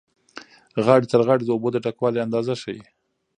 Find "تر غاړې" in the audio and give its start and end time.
1.11-1.43